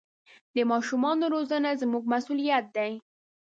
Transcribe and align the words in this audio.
د 0.55 0.57
ماشومانو 0.71 1.25
روزنه 1.35 1.69
زموږ 1.81 2.03
مسوولیت 2.13 2.65
دی. 2.77 2.91